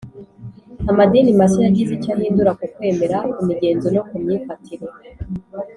[0.91, 4.85] amadini mashya yagize icyo ahindura ku kwemera, ku migenzo no ku myifatire